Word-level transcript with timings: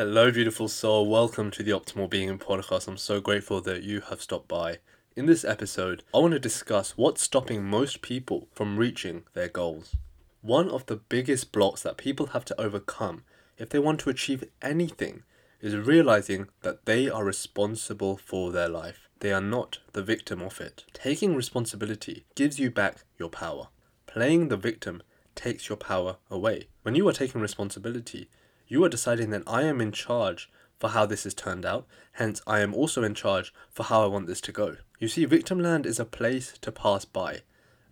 Hello, 0.00 0.30
beautiful 0.30 0.66
soul. 0.66 1.06
Welcome 1.10 1.50
to 1.50 1.62
the 1.62 1.72
Optimal 1.72 2.08
Being 2.08 2.30
in 2.30 2.38
podcast. 2.38 2.88
I'm 2.88 2.96
so 2.96 3.20
grateful 3.20 3.60
that 3.60 3.82
you 3.82 4.00
have 4.00 4.22
stopped 4.22 4.48
by. 4.48 4.78
In 5.14 5.26
this 5.26 5.44
episode, 5.44 6.04
I 6.14 6.20
want 6.20 6.32
to 6.32 6.38
discuss 6.38 6.96
what's 6.96 7.20
stopping 7.22 7.64
most 7.64 8.00
people 8.00 8.48
from 8.50 8.78
reaching 8.78 9.24
their 9.34 9.48
goals. 9.48 9.96
One 10.40 10.70
of 10.70 10.86
the 10.86 10.96
biggest 10.96 11.52
blocks 11.52 11.82
that 11.82 11.98
people 11.98 12.28
have 12.28 12.46
to 12.46 12.58
overcome 12.58 13.24
if 13.58 13.68
they 13.68 13.78
want 13.78 14.00
to 14.00 14.08
achieve 14.08 14.42
anything 14.62 15.22
is 15.60 15.76
realizing 15.76 16.48
that 16.62 16.86
they 16.86 17.10
are 17.10 17.22
responsible 17.22 18.16
for 18.16 18.50
their 18.50 18.70
life. 18.70 19.06
They 19.18 19.34
are 19.34 19.42
not 19.42 19.80
the 19.92 20.02
victim 20.02 20.40
of 20.40 20.62
it. 20.62 20.86
Taking 20.94 21.36
responsibility 21.36 22.24
gives 22.34 22.58
you 22.58 22.70
back 22.70 23.04
your 23.18 23.28
power. 23.28 23.68
Playing 24.06 24.48
the 24.48 24.56
victim 24.56 25.02
takes 25.34 25.68
your 25.68 25.76
power 25.76 26.16
away. 26.30 26.68
When 26.84 26.94
you 26.94 27.06
are 27.06 27.12
taking 27.12 27.42
responsibility, 27.42 28.30
you 28.70 28.82
are 28.84 28.88
deciding 28.88 29.30
that 29.30 29.42
I 29.46 29.64
am 29.64 29.80
in 29.80 29.90
charge 29.92 30.48
for 30.78 30.90
how 30.90 31.04
this 31.04 31.24
has 31.24 31.34
turned 31.34 31.66
out, 31.66 31.86
hence, 32.12 32.40
I 32.46 32.60
am 32.60 32.72
also 32.72 33.02
in 33.02 33.14
charge 33.14 33.52
for 33.68 33.82
how 33.82 34.04
I 34.04 34.06
want 34.06 34.28
this 34.28 34.40
to 34.42 34.52
go. 34.52 34.76
You 34.98 35.08
see, 35.08 35.26
Victimland 35.26 35.84
is 35.84 35.98
a 35.98 36.04
place 36.04 36.54
to 36.62 36.72
pass 36.72 37.04
by, 37.04 37.40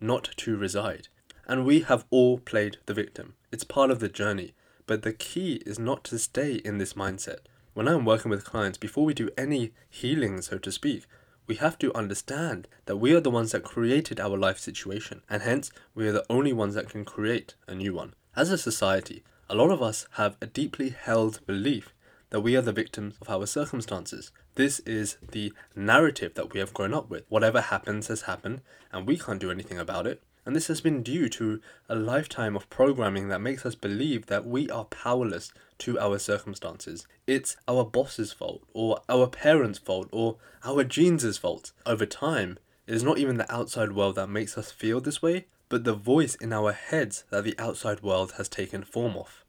not 0.00 0.30
to 0.38 0.56
reside. 0.56 1.08
And 1.46 1.66
we 1.66 1.80
have 1.80 2.06
all 2.10 2.38
played 2.38 2.78
the 2.86 2.94
victim. 2.94 3.34
It's 3.50 3.64
part 3.64 3.90
of 3.90 3.98
the 3.98 4.08
journey, 4.08 4.54
but 4.86 5.02
the 5.02 5.12
key 5.12 5.62
is 5.66 5.78
not 5.78 6.04
to 6.04 6.18
stay 6.18 6.54
in 6.54 6.78
this 6.78 6.94
mindset. 6.94 7.40
When 7.74 7.88
I'm 7.88 8.04
working 8.04 8.30
with 8.30 8.44
clients, 8.44 8.78
before 8.78 9.04
we 9.04 9.14
do 9.14 9.30
any 9.36 9.72
healing, 9.90 10.40
so 10.42 10.58
to 10.58 10.70
speak, 10.72 11.06
we 11.48 11.56
have 11.56 11.78
to 11.78 11.94
understand 11.94 12.68
that 12.86 12.98
we 12.98 13.14
are 13.14 13.20
the 13.20 13.30
ones 13.30 13.52
that 13.52 13.64
created 13.64 14.20
our 14.20 14.36
life 14.36 14.58
situation, 14.58 15.22
and 15.28 15.42
hence 15.42 15.72
we 15.94 16.06
are 16.06 16.12
the 16.12 16.26
only 16.30 16.52
ones 16.52 16.74
that 16.74 16.88
can 16.88 17.04
create 17.04 17.54
a 17.66 17.74
new 17.74 17.94
one. 17.94 18.14
As 18.36 18.50
a 18.50 18.58
society, 18.58 19.24
a 19.50 19.54
lot 19.54 19.70
of 19.70 19.80
us 19.80 20.06
have 20.12 20.36
a 20.42 20.46
deeply 20.46 20.90
held 20.90 21.44
belief 21.46 21.94
that 22.30 22.40
we 22.40 22.54
are 22.54 22.60
the 22.60 22.72
victims 22.72 23.14
of 23.22 23.30
our 23.30 23.46
circumstances. 23.46 24.30
This 24.56 24.80
is 24.80 25.16
the 25.30 25.54
narrative 25.74 26.34
that 26.34 26.52
we 26.52 26.60
have 26.60 26.74
grown 26.74 26.92
up 26.92 27.08
with. 27.08 27.24
Whatever 27.30 27.62
happens 27.62 28.08
has 28.08 28.22
happened, 28.22 28.60
and 28.92 29.06
we 29.06 29.16
can't 29.16 29.40
do 29.40 29.50
anything 29.50 29.78
about 29.78 30.06
it. 30.06 30.22
And 30.44 30.54
this 30.54 30.66
has 30.66 30.82
been 30.82 31.02
due 31.02 31.30
to 31.30 31.60
a 31.88 31.94
lifetime 31.94 32.56
of 32.56 32.68
programming 32.68 33.28
that 33.28 33.40
makes 33.40 33.64
us 33.64 33.74
believe 33.74 34.26
that 34.26 34.46
we 34.46 34.68
are 34.70 34.84
powerless 34.84 35.52
to 35.78 35.98
our 35.98 36.18
circumstances. 36.18 37.06
It's 37.26 37.56
our 37.66 37.84
boss's 37.84 38.32
fault, 38.32 38.64
or 38.74 39.00
our 39.08 39.28
parents' 39.28 39.78
fault, 39.78 40.08
or 40.12 40.36
our 40.62 40.84
genes' 40.84 41.38
fault. 41.38 41.72
Over 41.86 42.04
time, 42.04 42.58
it 42.86 42.94
is 42.94 43.02
not 43.02 43.18
even 43.18 43.38
the 43.38 43.50
outside 43.50 43.92
world 43.92 44.16
that 44.16 44.28
makes 44.28 44.58
us 44.58 44.70
feel 44.70 45.00
this 45.00 45.22
way, 45.22 45.46
but 45.68 45.84
the 45.84 45.94
voice 45.94 46.34
in 46.36 46.52
our 46.52 46.72
heads 46.72 47.24
that 47.30 47.44
the 47.44 47.58
outside 47.58 48.02
world 48.02 48.32
has 48.38 48.48
taken 48.48 48.82
form 48.82 49.16
of. 49.16 49.44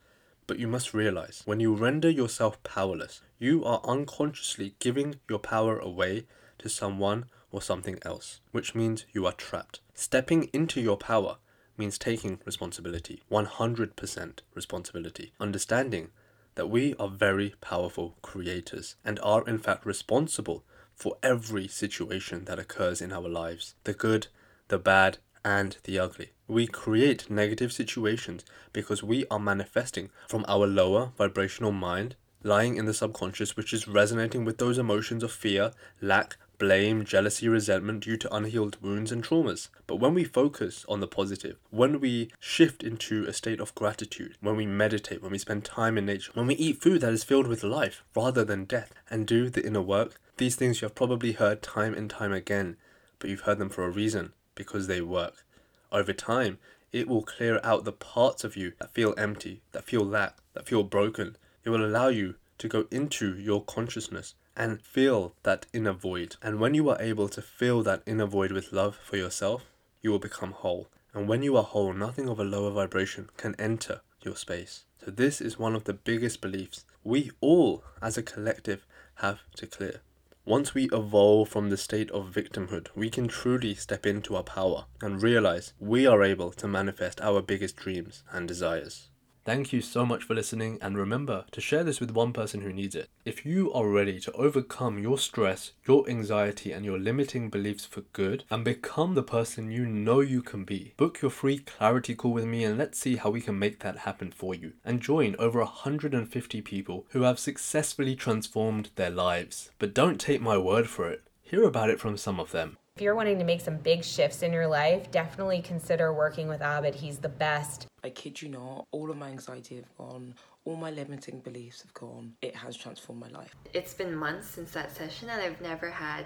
But 0.48 0.60
you 0.60 0.68
must 0.68 0.94
realize 0.94 1.44
when 1.46 1.60
you 1.60 1.74
render 1.74 2.10
yourself 2.10 2.62
powerless, 2.64 3.22
you 3.38 3.64
are 3.64 3.82
unconsciously 3.84 4.76
giving 4.80 5.16
your 5.30 5.40
power 5.40 5.78
away 5.78 6.26
to 6.58 6.70
someone 6.70 7.26
or 7.52 7.62
something 7.62 8.00
else, 8.04 8.42
which 8.52 8.76
means 8.76 9.06
you 9.14 9.26
are 9.26 9.32
trapped. 9.32 9.80
Stepping 9.94 10.50
into 10.54 10.82
your 10.82 10.98
power 10.98 11.38
means 11.78 11.98
taking 11.98 12.40
responsibility, 12.46 13.22
100% 13.32 14.40
responsibility, 14.54 15.32
understanding 15.40 16.10
that 16.56 16.68
we 16.68 16.94
are 16.96 17.08
very 17.08 17.56
powerful 17.62 18.18
creators 18.22 18.96
and 19.06 19.20
are 19.24 19.48
in 19.48 19.58
fact 19.58 19.86
responsible 19.86 20.64
for 20.94 21.16
every 21.24 21.68
situation 21.68 22.44
that 22.46 22.60
occurs 22.60 23.02
in 23.02 23.14
our 23.14 23.30
lives 23.30 23.76
the 23.86 23.94
good, 23.94 24.28
the 24.68 24.78
bad, 24.78 25.20
and 25.44 25.78
the 25.84 26.00
ugly. 26.00 26.32
We 26.48 26.68
create 26.68 27.30
negative 27.30 27.72
situations 27.72 28.44
because 28.74 29.04
we 29.04 29.26
are 29.30 29.40
manifesting 29.40 30.10
from 30.28 30.46
our 30.48 30.66
lower 30.66 31.12
vibrational 31.18 31.72
mind 31.72 32.16
lying 32.44 32.78
in 32.78 32.86
the 32.86 32.94
subconscious, 32.94 33.58
which 33.58 33.74
is 33.74 33.88
resonating 33.88 34.46
with 34.46 34.58
those 34.58 34.78
emotions 34.78 35.24
of 35.24 35.32
fear, 35.32 35.72
lack, 36.02 36.38
blame, 36.58 37.06
jealousy, 37.06 37.48
resentment 37.48 38.04
due 38.04 38.18
to 38.18 38.34
unhealed 38.34 38.78
wounds 38.82 39.12
and 39.12 39.24
traumas. 39.24 39.70
But 39.88 39.98
when 39.98 40.14
we 40.14 40.24
focus 40.24 40.86
on 40.88 41.00
the 41.00 41.08
positive, 41.08 41.58
when 41.70 42.00
we 42.00 42.32
shift 42.40 42.84
into 42.84 43.26
a 43.26 43.34
state 43.34 43.60
of 43.60 43.76
gratitude, 43.76 44.36
when 44.42 44.56
we 44.56 44.66
meditate, 44.66 45.22
when 45.22 45.32
we 45.32 45.38
spend 45.38 45.66
time 45.66 45.98
in 45.98 46.06
nature, 46.06 46.32
when 46.34 46.48
we 46.48 46.56
eat 46.56 46.82
food 46.82 47.02
that 47.02 47.14
is 47.14 47.24
filled 47.24 47.48
with 47.48 47.64
life 47.64 48.04
rather 48.16 48.44
than 48.44 48.66
death, 48.66 48.94
and 49.10 49.26
do 49.26 49.50
the 49.50 49.66
inner 49.66 49.82
work, 49.82 50.16
these 50.38 50.56
things 50.56 50.82
you 50.82 50.86
have 50.86 50.96
probably 50.96 51.34
heard 51.34 51.62
time 51.62 51.94
and 51.94 52.10
time 52.10 52.34
again, 52.34 52.78
but 53.20 53.30
you've 53.30 53.42
heard 53.42 53.60
them 53.60 53.70
for 53.70 53.86
a 53.86 53.90
reason 53.90 54.34
because 54.60 54.88
they 54.88 55.00
work. 55.00 55.46
Over 55.90 56.12
time, 56.12 56.60
it 56.92 57.08
will 57.08 57.24
clear 57.24 57.62
out 57.64 57.86
the 57.86 57.94
parts 57.94 58.44
of 58.44 58.58
you 58.58 58.74
that 58.80 58.94
feel 58.94 59.16
empty, 59.18 59.62
that 59.72 59.86
feel 59.86 60.04
lack, 60.04 60.38
that 60.54 60.68
feel 60.68 60.84
broken. 60.84 61.38
It 61.64 61.70
will 61.70 61.86
allow 61.86 62.10
you 62.10 62.36
to 62.58 62.68
go 62.68 62.86
into 62.92 63.38
your 63.38 63.64
consciousness 63.64 64.36
and 64.58 64.82
feel 64.82 65.34
that 65.44 65.66
inner 65.72 65.94
void. 65.94 66.36
And 66.44 66.60
when 66.60 66.74
you 66.74 66.90
are 66.90 67.02
able 67.02 67.30
to 67.30 67.42
fill 67.42 67.84
that 67.84 68.04
inner 68.06 68.26
void 68.26 68.52
with 68.52 68.74
love 68.74 69.00
for 69.02 69.16
yourself, 69.16 69.64
you 70.02 70.12
will 70.12 70.20
become 70.20 70.52
whole. 70.52 70.90
And 71.14 71.30
when 71.30 71.42
you 71.42 71.56
are 71.56 71.64
whole, 71.64 71.94
nothing 71.94 72.28
of 72.28 72.38
a 72.38 72.44
lower 72.44 72.72
vibration 72.72 73.30
can 73.38 73.56
enter 73.58 74.02
your 74.22 74.36
space. 74.36 74.84
So, 75.04 75.12
this 75.12 75.40
is 75.40 75.58
one 75.58 75.74
of 75.74 75.86
the 75.86 75.94
biggest 75.94 76.42
beliefs 76.42 76.84
we 77.02 77.32
all, 77.40 77.82
as 78.02 78.18
a 78.18 78.22
collective, 78.22 78.86
have 79.16 79.40
to 79.56 79.66
clear. 79.66 80.02
Once 80.50 80.74
we 80.74 80.90
evolve 80.92 81.48
from 81.48 81.70
the 81.70 81.78
state 81.78 82.10
of 82.10 82.34
victimhood, 82.34 82.88
we 82.96 83.08
can 83.08 83.28
truly 83.28 83.76
step 83.76 84.04
into 84.04 84.36
our 84.36 84.42
power 84.42 84.86
and 85.00 85.22
realize 85.22 85.74
we 85.80 86.08
are 86.08 86.24
able 86.24 86.50
to 86.50 86.68
manifest 86.68 87.22
our 87.22 87.40
biggest 87.40 87.76
dreams 87.76 88.24
and 88.32 88.48
desires. 88.48 89.10
Thank 89.50 89.74
you 89.74 89.82
so 89.82 90.06
much 90.06 90.26
for 90.26 90.36
listening, 90.36 90.78
and 90.80 90.96
remember 90.96 91.44
to 91.54 91.60
share 91.60 91.84
this 91.84 92.00
with 92.00 92.12
one 92.12 92.34
person 92.34 92.62
who 92.62 92.72
needs 92.72 92.94
it. 92.94 93.10
If 93.26 93.48
you 93.48 93.74
are 93.74 93.90
ready 93.90 94.20
to 94.20 94.32
overcome 94.34 95.00
your 95.00 95.18
stress, 95.18 95.72
your 95.88 96.08
anxiety, 96.08 96.72
and 96.72 96.86
your 96.86 97.00
limiting 97.00 97.50
beliefs 97.50 97.84
for 97.84 98.02
good 98.14 98.44
and 98.52 98.64
become 98.64 99.16
the 99.16 99.24
person 99.24 99.72
you 99.72 99.88
know 99.88 100.20
you 100.20 100.44
can 100.44 100.66
be, 100.66 100.94
book 100.98 101.24
your 101.24 101.32
free 101.32 101.58
clarity 101.58 102.14
call 102.14 102.32
with 102.32 102.46
me 102.46 102.64
and 102.64 102.78
let's 102.78 103.00
see 103.00 103.16
how 103.16 103.32
we 103.32 103.42
can 103.42 103.58
make 103.58 103.80
that 103.80 103.98
happen 103.98 104.32
for 104.32 104.54
you. 104.54 104.74
And 104.86 105.02
join 105.02 105.36
over 105.40 105.58
150 105.62 106.62
people 106.62 107.08
who 107.10 107.24
have 107.24 107.40
successfully 107.40 108.16
transformed 108.16 108.92
their 108.98 109.10
lives. 109.10 109.72
But 109.80 109.96
don't 109.96 110.22
take 110.22 110.42
my 110.42 110.60
word 110.60 110.88
for 110.88 111.10
it, 111.10 111.24
hear 111.42 111.64
about 111.64 111.90
it 111.90 112.00
from 112.00 112.18
some 112.18 112.40
of 112.40 112.52
them. 112.52 112.78
If 113.00 113.04
you're 113.04 113.16
wanting 113.16 113.40
to 113.40 113.46
make 113.46 113.62
some 113.62 113.78
big 113.78 114.04
shifts 114.04 114.44
in 114.44 114.52
your 114.52 114.68
life, 114.68 115.10
definitely 115.10 115.62
consider 115.62 116.12
working 116.12 116.50
with 116.50 116.60
Abid. 116.60 116.94
He's 116.94 117.18
the 117.18 117.30
best. 117.30 117.88
I 118.04 118.10
kid 118.10 118.42
you 118.42 118.50
not, 118.50 118.88
all 118.92 119.10
of 119.10 119.16
my 119.16 119.30
anxiety 119.30 119.78
have 119.78 119.98
gone, 119.98 120.36
all 120.66 120.76
my 120.76 120.92
limiting 120.92 121.40
beliefs 121.40 121.82
have 121.82 121.94
gone. 121.94 122.34
It 122.42 122.54
has 122.58 122.76
transformed 122.76 123.22
my 123.22 123.30
life. 123.30 123.56
It's 123.74 123.94
been 123.94 124.14
months 124.14 124.50
since 124.50 124.72
that 124.72 124.94
session, 124.94 125.30
and 125.30 125.42
I've 125.42 125.62
never 125.62 125.90
had 125.90 126.26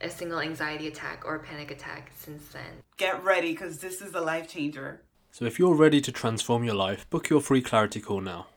a 0.00 0.08
single 0.08 0.40
anxiety 0.40 0.86
attack 0.86 1.24
or 1.26 1.38
panic 1.38 1.70
attack 1.70 2.10
since 2.16 2.48
then. 2.48 2.80
Get 2.96 3.22
ready 3.22 3.52
because 3.52 3.76
this 3.80 4.00
is 4.00 4.14
a 4.14 4.20
life 4.22 4.48
changer. 4.48 5.02
So, 5.32 5.44
if 5.44 5.58
you're 5.58 5.74
ready 5.74 6.00
to 6.00 6.10
transform 6.10 6.64
your 6.64 6.76
life, 6.76 7.06
book 7.10 7.28
your 7.28 7.42
free 7.42 7.60
clarity 7.60 8.00
call 8.00 8.22
now. 8.22 8.46